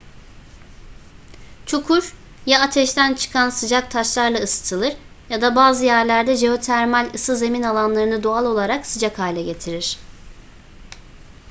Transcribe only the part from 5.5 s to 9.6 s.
bazı yerlerde jeotermal ısı zemin alanlarını doğal olarak sıcak hale